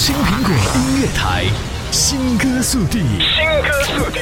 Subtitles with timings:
[0.00, 1.44] 青苹果音乐台，
[1.90, 3.00] 新歌速递。
[3.28, 4.20] 新歌速递。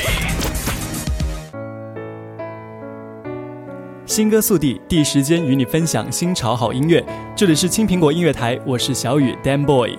[4.05, 7.07] 新歌速递，第一时间与你分享新潮好音乐。
[7.37, 9.97] 这里是青苹果音乐台，我是小雨 Dan Boy。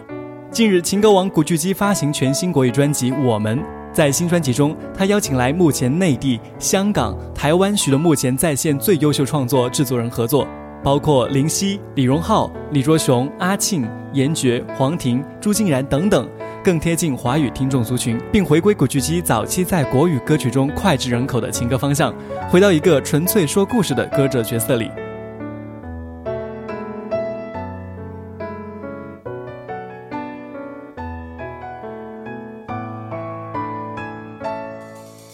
[0.51, 3.57] 近日，情歌王古巨基发行全新国语专辑《我们》。
[3.93, 10.45] 在新专辑中，他邀请来目前内地、香港、台湾许多目前在线最优秀创作制作人合作。
[10.83, 16.27] 包括林夕、李荣浩、李卓雄、阿庆、严爵、黄婷、朱静然等等，
[16.63, 22.13] 更贴近华语听众族群，并回归古巨基早期在国语歌曲中脍炙人口的情歌方向，
[22.49, 24.89] 回到一个纯粹说故事的歌者角色里。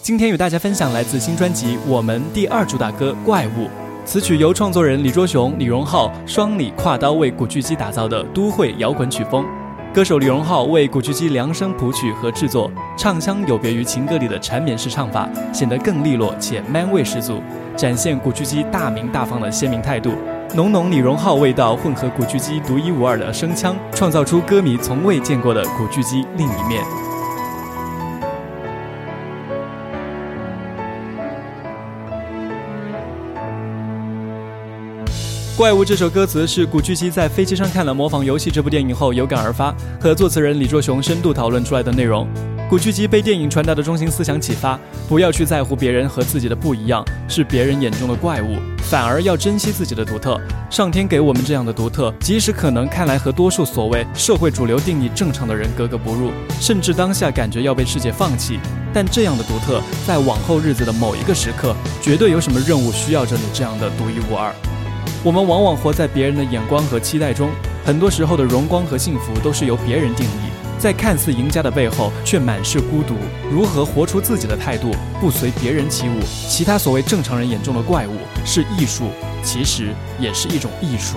[0.02, 3.64] 今天与大家分享来自新专辑《我们》第二主打歌《怪物》。
[4.06, 9.44] 此曲由创作人李卓雄、李荣浩双李跨刀为古巨基打造的都会摇滚曲风，
[9.92, 17.42] 歌手李荣浩为古巨基量身谱曲和制作，唱腔有别于情歌里的缠绵式唱法，显得更利落且 man 味十足，
[17.76, 20.12] 展现古巨基大明大方的鲜明态度。
[20.54, 27.05] 浓浓李荣浩味道混合古巨基独一无二的声腔，创造出歌迷从未见过的古巨基另一面。
[35.56, 42.28] 怪物这首歌词是古巨基在飞机上看了《模仿游戏》这部电影后有感而发，和作词人李卓雄深度讨论出来的内容。
[42.68, 50.38] 古巨基被电影传达的中心思想启发，不要去在乎别人和自己的不一样，是别人眼中的怪物，反而要珍惜自己的独特。
[50.68, 58.60] 上天给我们这样的独特，即使可能看来和多数所谓社会主流定义正常的人格格不入，甚至当下感觉要被世界放弃，
[58.92, 64.54] 但这样的独特，在往后日子的某一个时刻，绝对有什么任务需要着你这样的独一无二。
[65.26, 67.50] 我们往往活在别人的眼光和期待中，
[67.84, 73.16] 很多时候的荣光和幸福都是由别人定义，在看似赢家的背后却满是孤独。
[73.50, 76.20] 如何活出自己的态度，不随别人起舞？
[76.48, 78.12] 其他所谓正常人眼中的怪物
[78.44, 79.08] 是艺术，
[79.42, 79.88] 其实
[80.20, 81.16] 也是一种艺术。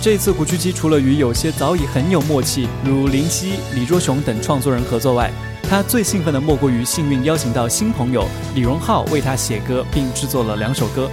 [0.00, 5.30] 这次古巨基除了与有些早已很有默契，如林夕、李卓雄等创作人合作外，
[5.70, 8.26] 他最兴奋的莫过于幸运邀请到新朋友
[8.56, 11.08] 李荣浩为他写歌，并制作了两首歌。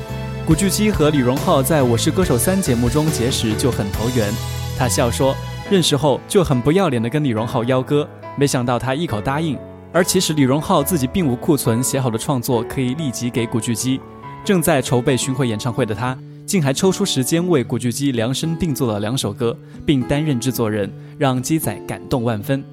[0.47, 4.33] 古巨基和李荣浩在我是歌手三节目中结识就很投缘。
[4.75, 5.35] 他笑说，
[5.69, 9.55] 认识后就很不要脸的跟李荣浩邀歌，没想到他一口答应。
[9.93, 14.01] 而其实李荣浩自己并无库存写好的创作可以立即给古巨基，
[14.43, 22.65] 正在筹备巡回演唱会的他，竟还抽出时间为古巨基量身定做了两首歌，并担任制作人，让鸡仔感动万分。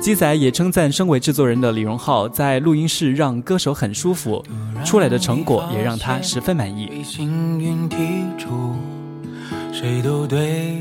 [0.00, 4.44] 鸡仔也称赞身为制作人的李荣浩在录音室让歌手很舒服，
[4.84, 6.90] 出来的成果也让他十分满意。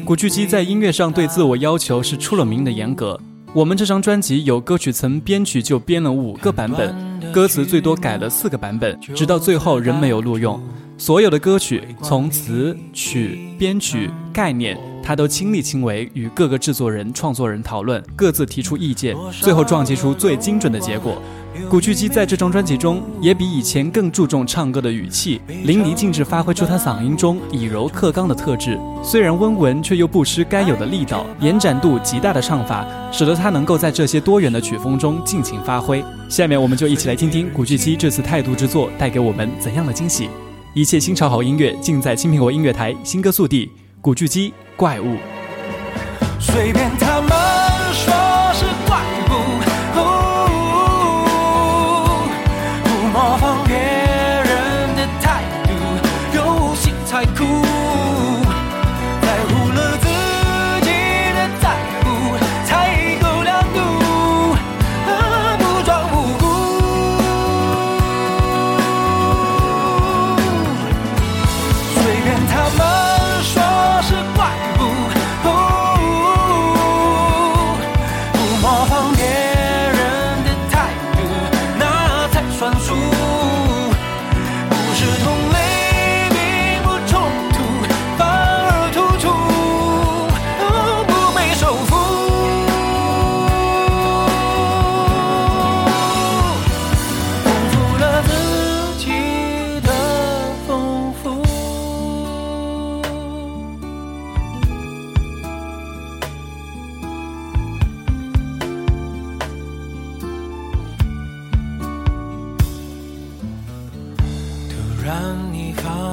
[0.06, 3.20] 古巨基在音乐上对自我要求是出了名的严格。
[3.54, 10.62] 我们这张专辑有歌曲曾编曲就编了五个版本，歌词最多改了四个版本，直到最后仍没有录用。
[10.98, 14.78] 所有的歌曲从词曲编曲概念。
[15.04, 21.20] 他都亲力亲为与各个制作人、创作人讨论，各自提出意见，最后撞击出最精准的结果。
[21.70, 28.80] 古巨基在这张专辑中也比以前更注重唱歌的语气，淋漓尽致发挥出他嗓音中以柔克刚的特质。
[29.04, 36.04] 虽然温文，却又不失该有的力道，延展度极大的唱法，使得他能够在这些多元的曲风中尽情发挥。
[36.30, 40.30] 下面我们就一起来听听古巨基这次态度之作带给我们怎样的惊喜。
[40.74, 43.70] 一切新潮好音乐尽在青苹果音乐台，新歌速递。
[44.00, 45.18] 古巨基怪物，
[46.40, 47.41] 随便他们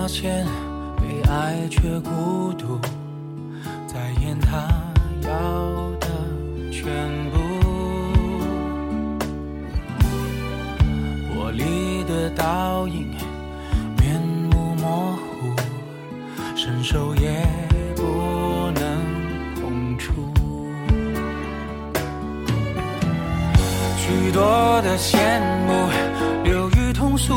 [0.08, 0.46] 发现
[0.96, 2.81] 被爱却孤独
[3.87, 4.66] 在演他
[5.20, 5.31] 要
[6.00, 6.06] 的
[6.72, 6.90] 全
[7.31, 7.38] 部。
[11.28, 13.14] 玻璃的倒影
[13.99, 14.19] 面
[14.50, 15.55] 目模糊
[16.56, 17.46] 伸手也
[17.94, 19.05] 不能
[19.60, 20.10] 碰触
[23.99, 25.19] 许多的羡
[25.66, 25.90] 慕
[26.44, 27.34] 流于同宿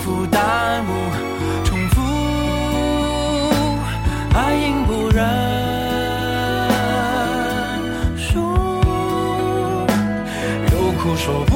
[0.00, 0.92] 复弹幕，
[1.64, 2.00] 重复，
[4.34, 5.24] 爱应不认
[8.16, 8.40] 输，
[10.72, 11.52] 有苦说不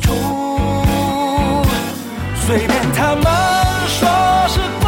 [0.00, 0.06] 出，
[2.46, 3.24] 随便他们
[3.86, 4.08] 说
[4.48, 4.87] 是。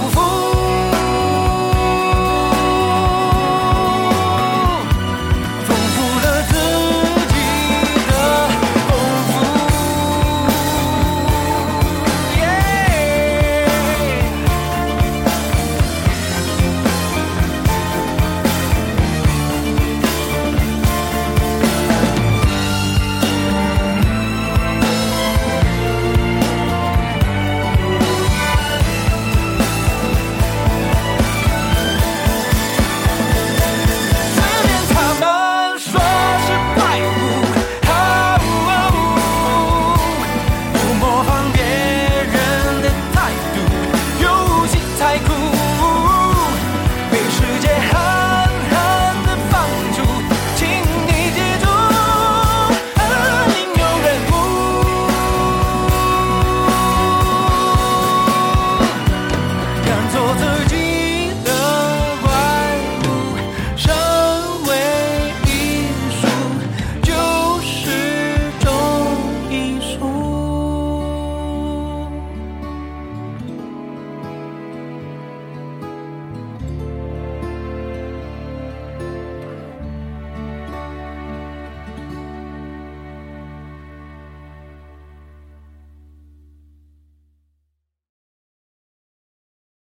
[0.00, 0.27] Oh.